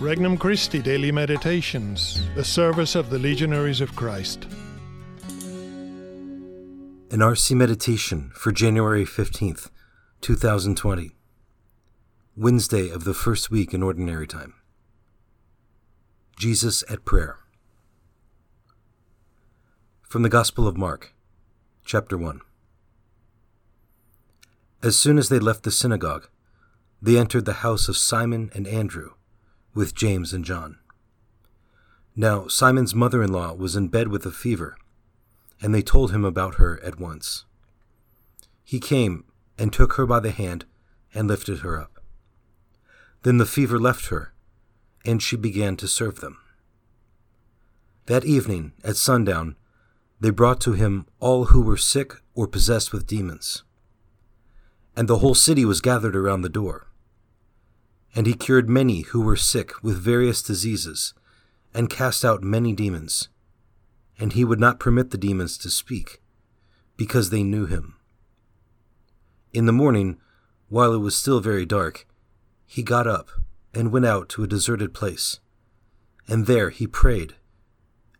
[0.00, 4.44] Regnum Christi Daily Meditations, the service of the Legionaries of Christ.
[7.10, 9.70] An RC Meditation for January 15th,
[10.20, 11.16] 2020.
[12.36, 14.54] Wednesday of the first week in Ordinary Time.
[16.38, 17.38] Jesus at Prayer.
[20.02, 21.12] From the Gospel of Mark,
[21.84, 22.40] chapter 1.
[24.80, 26.28] As soon as they left the synagogue,
[27.02, 29.14] they entered the house of Simon and Andrew
[29.74, 30.78] with James and John.
[32.16, 34.76] Now Simon's mother in law was in bed with a fever,
[35.60, 37.44] and they told him about her at once.
[38.64, 39.24] He came
[39.58, 40.64] and took her by the hand
[41.14, 42.00] and lifted her up.
[43.22, 44.32] Then the fever left her,
[45.04, 46.38] and she began to serve them.
[48.06, 49.56] That evening, at sundown,
[50.20, 53.62] they brought to him all who were sick or possessed with demons.
[54.96, 56.87] And the whole city was gathered around the door.
[58.18, 61.14] And he cured many who were sick with various diseases,
[61.72, 63.28] and cast out many demons.
[64.18, 66.20] And he would not permit the demons to speak,
[66.96, 67.94] because they knew him.
[69.52, 70.18] In the morning,
[70.68, 72.08] while it was still very dark,
[72.66, 73.30] he got up
[73.72, 75.38] and went out to a deserted place.
[76.26, 77.36] And there he prayed,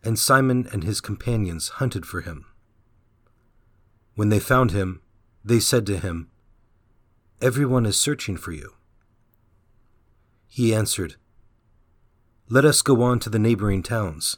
[0.01, 2.45] and Simon and his companions hunted for him.
[4.15, 5.01] When they found him,
[5.43, 6.29] they said to him,
[7.41, 8.75] Everyone is searching for you.
[10.49, 11.15] He answered,
[12.49, 14.37] Let us go on to the neighboring towns,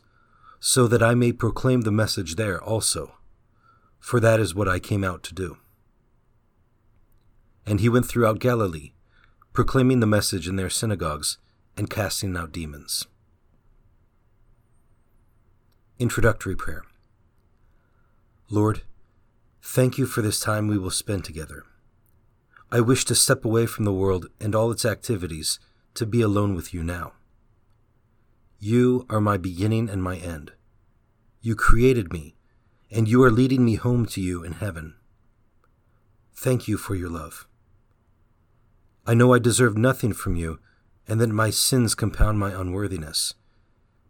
[0.59, 3.15] so that I may proclaim the message there also,
[3.99, 5.57] for that is what I came out to do.
[7.65, 8.91] And he went throughout Galilee,
[9.53, 11.37] proclaiming the message in their synagogues
[11.77, 13.07] and casting out demons.
[15.97, 16.83] Introductory Prayer
[18.49, 18.81] Lord,
[19.61, 21.63] thank you for this time we will spend together.
[22.69, 25.59] I wish to step away from the world and all its activities
[25.95, 27.13] to be alone with you now.
[28.59, 30.51] You are my beginning and my end.
[31.41, 32.35] You created me,
[32.91, 34.95] and you are leading me home to you in heaven.
[36.35, 37.47] Thank you for your love.
[39.05, 40.59] I know I deserve nothing from you,
[41.07, 43.33] and that my sins compound my unworthiness.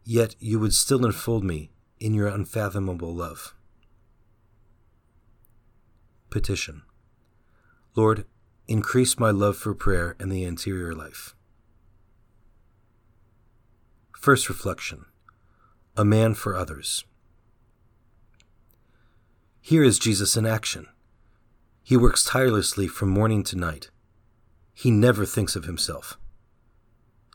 [0.04, 3.54] Yet you would still enfold me in your unfathomable love.
[6.30, 6.82] Petition
[7.96, 8.26] Lord,
[8.68, 11.36] increase my love for prayer and the interior life.
[14.22, 15.06] First reflection
[15.98, 17.06] A man for others.
[19.60, 20.86] Here is Jesus in action.
[21.82, 23.90] He works tirelessly from morning to night.
[24.76, 26.20] He never thinks of himself.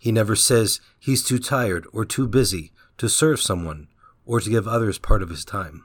[0.00, 3.88] He never says he's too tired or too busy to serve someone
[4.24, 5.82] or to give others part of his time.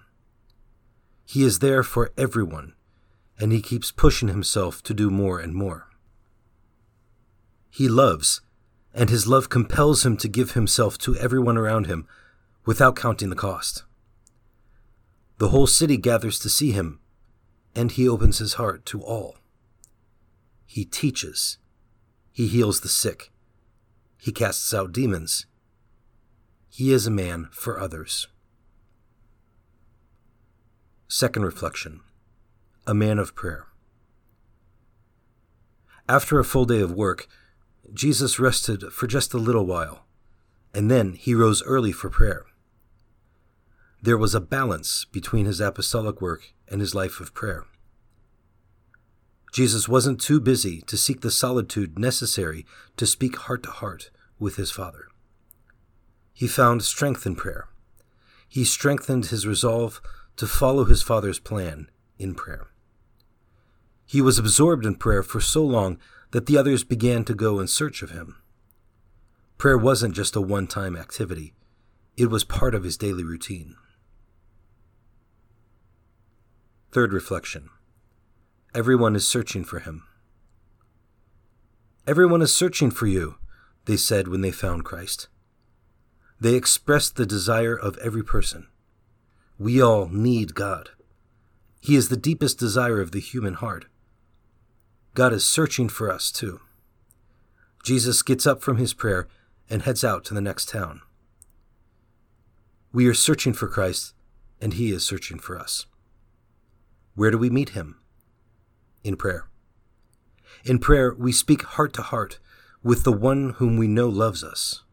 [1.25, 2.75] He is there for everyone,
[3.39, 5.89] and he keeps pushing himself to do more and more.
[7.71, 8.41] He loves
[8.93, 12.07] and his love compels him to give himself to everyone around him
[12.65, 13.83] without counting the cost.
[15.37, 16.99] The whole city gathers to see him,
[17.75, 19.37] and he opens his heart to all.
[20.65, 21.57] He teaches,
[22.31, 23.31] he heals the sick,
[24.17, 25.47] he casts out demons.
[26.69, 28.27] He is a man for others.
[31.07, 32.01] Second reflection
[32.85, 33.67] A man of prayer.
[36.07, 37.27] After a full day of work,
[37.93, 40.05] Jesus rested for just a little while,
[40.73, 42.45] and then he rose early for prayer.
[44.01, 47.65] There was a balance between his apostolic work and his life of prayer.
[49.51, 52.65] Jesus wasn't too busy to seek the solitude necessary
[52.95, 54.09] to speak heart to heart
[54.39, 55.07] with his Father.
[56.33, 57.67] He found strength in prayer.
[58.47, 60.01] He strengthened his resolve
[60.37, 62.67] to follow his Father's plan in prayer.
[64.05, 65.99] He was absorbed in prayer for so long
[66.31, 68.37] that the others began to go in search of him.
[69.57, 71.53] Prayer wasn't just a one time activity,
[72.17, 73.75] it was part of his daily routine.
[76.91, 77.69] Third reflection
[78.73, 80.03] Everyone is searching for him.
[82.07, 83.35] Everyone is searching for you,
[83.85, 85.27] they said when they found Christ.
[86.39, 88.67] They expressed the desire of every person.
[89.59, 90.89] We all need God.
[91.79, 93.85] He is the deepest desire of the human heart.
[95.13, 96.61] God is searching for us too.
[97.83, 99.27] Jesus gets up from his prayer
[99.69, 101.01] and heads out to the next town.
[102.93, 104.13] We are searching for Christ,
[104.61, 105.85] and he is searching for us.
[107.15, 107.99] Where do we meet him?
[109.03, 109.47] In prayer.
[110.63, 112.39] In prayer, we speak heart to heart
[112.83, 114.83] with the one whom we know loves us.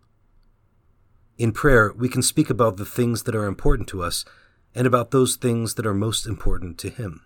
[1.37, 4.25] In prayer, we can speak about the things that are important to us
[4.75, 7.23] and about those things that are most important to him.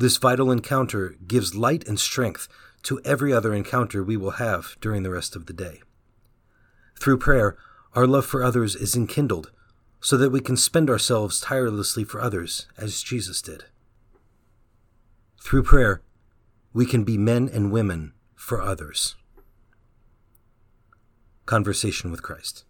[0.00, 2.48] This vital encounter gives light and strength
[2.84, 5.82] to every other encounter we will have during the rest of the day.
[6.98, 7.58] Through prayer,
[7.92, 9.50] our love for others is enkindled
[10.00, 13.64] so that we can spend ourselves tirelessly for others, as Jesus did.
[15.38, 16.00] Through prayer,
[16.72, 19.16] we can be men and women for others.
[21.44, 22.64] Conversation with Christ.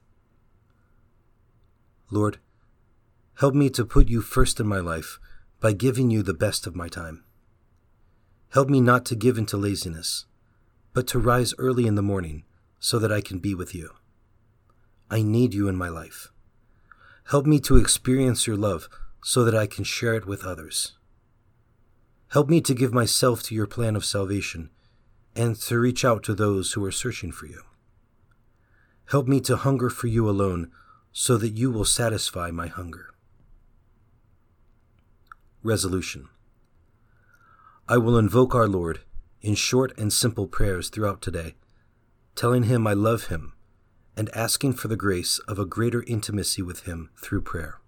[2.10, 2.38] Lord,
[3.38, 5.20] help me to put you first in my life
[5.60, 7.22] by giving you the best of my time.
[8.52, 10.24] Help me not to give into laziness,
[10.92, 12.44] but to rise early in the morning
[12.78, 13.90] so that I can be with you.
[15.10, 16.28] I need you in my life.
[17.30, 18.88] Help me to experience your love
[19.22, 20.96] so that I can share it with others.
[22.28, 24.70] Help me to give myself to your plan of salvation
[25.36, 27.62] and to reach out to those who are searching for you.
[29.10, 30.70] Help me to hunger for you alone
[31.12, 33.10] so that you will satisfy my hunger.
[35.62, 36.28] Resolution
[37.86, 39.00] I will invoke our Lord
[39.42, 41.54] in short and simple prayers throughout today,
[42.34, 43.52] telling him I love him
[44.16, 47.78] and asking for the grace of a greater intimacy with him through prayer.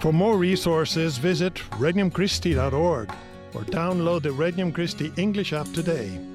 [0.00, 3.12] For more resources, visit regnumchristi.org
[3.54, 6.31] or download the Regnum Christi English app today.